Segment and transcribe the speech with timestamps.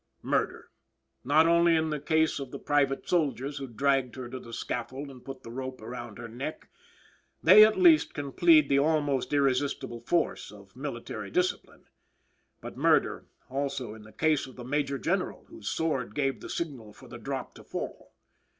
[0.23, 0.69] Murder,
[1.23, 5.11] not only in the case of the private soldiers who dragged her to the scaffold
[5.11, 6.71] and put the rope about her neck;
[7.43, 11.85] they, at least can plead the almost irresistible force of military discipline.
[12.61, 16.93] But murder, also, in the case of the Major General whose sword gave the signal
[16.93, 18.15] for the drop to fall.